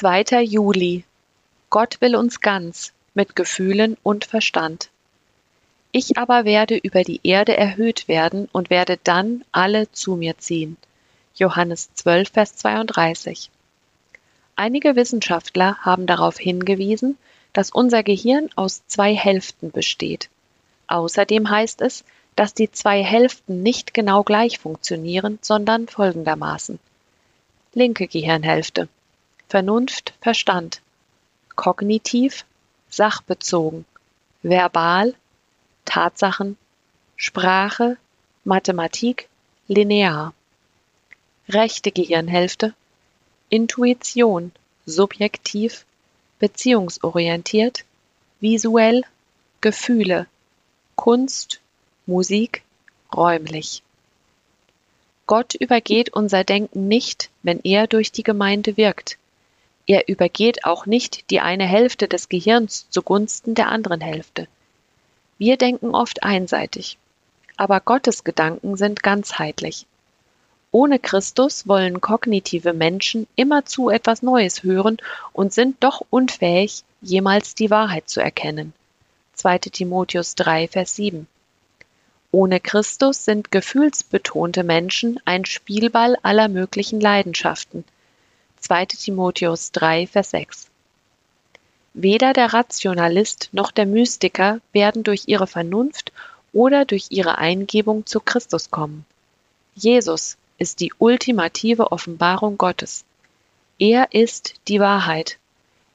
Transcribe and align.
2. 0.00 0.44
Juli. 0.44 1.04
Gott 1.68 2.00
will 2.00 2.16
uns 2.16 2.40
ganz, 2.40 2.94
mit 3.12 3.36
Gefühlen 3.36 3.98
und 4.02 4.24
Verstand. 4.24 4.88
Ich 5.92 6.16
aber 6.16 6.46
werde 6.46 6.78
über 6.78 7.02
die 7.02 7.20
Erde 7.22 7.54
erhöht 7.54 8.08
werden 8.08 8.48
und 8.50 8.70
werde 8.70 8.98
dann 9.04 9.44
alle 9.52 9.92
zu 9.92 10.16
mir 10.16 10.38
ziehen. 10.38 10.78
Johannes 11.34 11.92
12, 11.92 12.30
Vers 12.30 12.56
32. 12.56 13.50
Einige 14.56 14.96
Wissenschaftler 14.96 15.76
haben 15.82 16.06
darauf 16.06 16.38
hingewiesen, 16.38 17.18
dass 17.52 17.70
unser 17.70 18.02
Gehirn 18.02 18.48
aus 18.56 18.80
zwei 18.86 19.14
Hälften 19.14 19.70
besteht. 19.70 20.30
Außerdem 20.86 21.50
heißt 21.50 21.82
es, 21.82 22.04
dass 22.36 22.54
die 22.54 22.72
zwei 22.72 23.04
Hälften 23.04 23.62
nicht 23.62 23.92
genau 23.92 24.22
gleich 24.22 24.60
funktionieren, 24.60 25.38
sondern 25.42 25.88
folgendermaßen. 25.88 26.78
Linke 27.74 28.06
Gehirnhälfte. 28.06 28.88
Vernunft, 29.50 30.14
Verstand. 30.20 30.80
Kognitiv, 31.56 32.44
sachbezogen. 32.88 33.84
Verbal, 34.44 35.16
Tatsachen. 35.84 36.56
Sprache, 37.16 37.96
Mathematik, 38.44 39.28
linear. 39.66 40.34
Rechte 41.48 41.90
Gehirnhälfte. 41.90 42.74
Intuition, 43.48 44.52
subjektiv, 44.86 45.84
beziehungsorientiert, 46.38 47.84
visuell, 48.38 49.02
Gefühle, 49.60 50.28
Kunst, 50.94 51.60
Musik, 52.06 52.62
räumlich. 53.12 53.82
Gott 55.26 55.54
übergeht 55.54 56.10
unser 56.10 56.44
Denken 56.44 56.86
nicht, 56.86 57.30
wenn 57.42 57.58
er 57.64 57.88
durch 57.88 58.12
die 58.12 58.22
Gemeinde 58.22 58.76
wirkt. 58.76 59.18
Er 59.90 60.06
übergeht 60.06 60.64
auch 60.64 60.86
nicht 60.86 61.28
die 61.32 61.40
eine 61.40 61.66
Hälfte 61.66 62.06
des 62.06 62.28
Gehirns 62.28 62.88
zugunsten 62.90 63.56
der 63.56 63.70
anderen 63.70 64.00
Hälfte. 64.00 64.46
Wir 65.36 65.56
denken 65.56 65.96
oft 65.96 66.22
einseitig, 66.22 66.96
aber 67.56 67.80
Gottes 67.80 68.22
Gedanken 68.22 68.76
sind 68.76 69.02
ganzheitlich. 69.02 69.86
Ohne 70.70 71.00
Christus 71.00 71.66
wollen 71.66 72.00
kognitive 72.00 72.72
Menschen 72.72 73.26
immerzu 73.34 73.90
etwas 73.90 74.22
Neues 74.22 74.62
hören 74.62 74.98
und 75.32 75.52
sind 75.52 75.82
doch 75.82 76.06
unfähig, 76.08 76.84
jemals 77.02 77.56
die 77.56 77.70
Wahrheit 77.72 78.08
zu 78.08 78.20
erkennen. 78.20 78.72
2. 79.34 79.58
Timotheus 79.58 80.36
3, 80.36 80.68
Vers 80.68 80.94
7. 80.94 81.26
Ohne 82.30 82.60
Christus 82.60 83.24
sind 83.24 83.50
gefühlsbetonte 83.50 84.62
Menschen 84.62 85.18
ein 85.24 85.44
Spielball 85.46 86.16
aller 86.22 86.46
möglichen 86.46 87.00
Leidenschaften. 87.00 87.82
2. 88.60 88.86
Timotheus 88.86 89.72
3, 89.72 90.06
Vers 90.06 90.30
6. 90.30 90.66
Weder 91.94 92.32
der 92.32 92.52
Rationalist 92.52 93.48
noch 93.52 93.70
der 93.72 93.86
Mystiker 93.86 94.60
werden 94.72 95.02
durch 95.02 95.24
ihre 95.26 95.46
Vernunft 95.46 96.12
oder 96.52 96.84
durch 96.84 97.06
ihre 97.10 97.38
Eingebung 97.38 98.06
zu 98.06 98.20
Christus 98.20 98.70
kommen. 98.70 99.04
Jesus 99.74 100.36
ist 100.58 100.80
die 100.80 100.92
ultimative 100.98 101.90
Offenbarung 101.90 102.58
Gottes. 102.58 103.04
Er 103.78 104.12
ist 104.12 104.54
die 104.68 104.78
Wahrheit. 104.78 105.38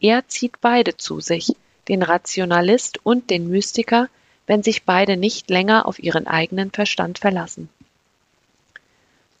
Er 0.00 0.26
zieht 0.26 0.60
beide 0.60 0.96
zu 0.96 1.20
sich, 1.20 1.54
den 1.86 2.02
Rationalist 2.02 2.98
und 3.04 3.30
den 3.30 3.48
Mystiker, 3.48 4.08
wenn 4.46 4.62
sich 4.62 4.84
beide 4.84 5.16
nicht 5.16 5.48
länger 5.48 5.86
auf 5.86 5.98
ihren 6.00 6.26
eigenen 6.26 6.70
Verstand 6.70 7.18
verlassen. 7.18 7.68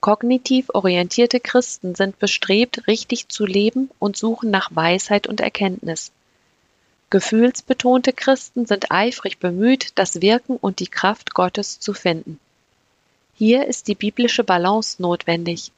Kognitiv 0.00 0.70
orientierte 0.74 1.40
Christen 1.40 1.96
sind 1.96 2.20
bestrebt, 2.20 2.86
richtig 2.86 3.28
zu 3.28 3.44
leben 3.44 3.90
und 3.98 4.16
suchen 4.16 4.50
nach 4.50 4.70
Weisheit 4.72 5.26
und 5.26 5.40
Erkenntnis. 5.40 6.12
Gefühlsbetonte 7.10 8.12
Christen 8.12 8.66
sind 8.66 8.92
eifrig 8.92 9.38
bemüht, 9.38 9.92
das 9.96 10.20
Wirken 10.20 10.56
und 10.56 10.78
die 10.78 10.86
Kraft 10.86 11.34
Gottes 11.34 11.80
zu 11.80 11.94
finden. 11.94 12.38
Hier 13.34 13.66
ist 13.66 13.88
die 13.88 13.96
biblische 13.96 14.44
Balance 14.44 15.02
notwendig. 15.02 15.72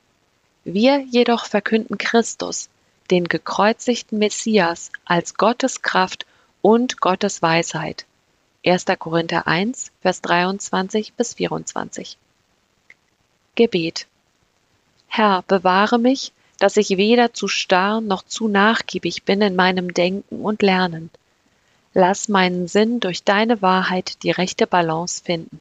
Wir 0.65 1.01
jedoch 1.01 1.47
verkünden 1.47 1.97
Christus, 1.97 2.69
den 3.11 3.25
gekreuzigten 3.25 4.19
Messias, 4.19 4.91
als 5.07 5.35
Gottes 5.35 5.81
Kraft 5.81 6.27
und 6.61 7.01
Gottes 7.01 7.41
Weisheit. 7.41 8.05
1. 8.67 8.85
Korinther 8.99 9.47
1, 9.47 9.93
Vers 10.03 10.21
23 10.21 11.15
bis 11.15 11.35
24. 11.35 12.19
Gebet. 13.55 14.07
Herr, 15.13 15.43
bewahre 15.49 15.99
mich, 15.99 16.33
dass 16.61 16.77
ich 16.77 16.91
weder 16.91 17.35
zu 17.35 17.49
starr 17.49 18.01
noch 18.01 18.23
zu 18.23 18.47
nachgiebig 18.47 19.25
bin 19.25 19.43
in 19.43 19.57
meinem 19.57 19.93
Denken 19.93 20.43
und 20.45 20.63
Lernen. 20.63 21.11
Lass 21.95 22.29
meinen 22.29 22.69
Sinn 22.69 23.01
durch 23.01 23.25
deine 23.25 23.61
Wahrheit 23.61 24.23
die 24.23 24.31
rechte 24.31 24.69
Balance 24.69 25.21
finden. 25.25 25.59